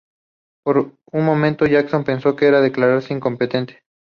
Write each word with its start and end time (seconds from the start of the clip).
Por 0.65 0.79
un 1.11 1.23
momento, 1.25 1.67
Jackson 1.67 2.03
pensó 2.03 2.35
en 2.39 2.61
declararse 2.63 3.13
incompetente. 3.13 3.83